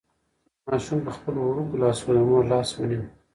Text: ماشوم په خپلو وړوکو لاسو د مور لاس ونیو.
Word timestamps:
ماشوم 0.67 0.99
په 1.05 1.11
خپلو 1.17 1.39
وړوکو 1.47 1.75
لاسو 1.81 2.09
د 2.15 2.17
مور 2.27 2.43
لاس 2.51 2.69
ونیو. 2.73 3.03